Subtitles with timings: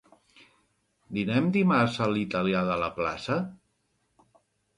[1.17, 3.39] Dinem dimarts a l'italià de la plaça?